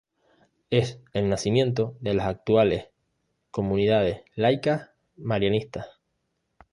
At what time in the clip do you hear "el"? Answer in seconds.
1.13-1.29